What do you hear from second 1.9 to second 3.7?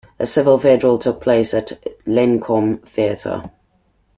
Lenkom theater.